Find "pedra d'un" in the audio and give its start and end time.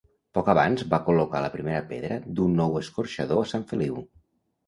1.91-2.57